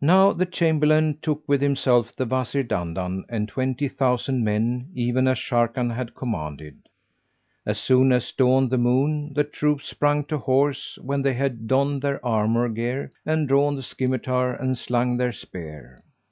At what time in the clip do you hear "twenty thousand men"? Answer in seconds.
3.46-4.88